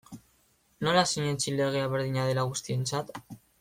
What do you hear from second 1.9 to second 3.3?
berdina dela guztientzat?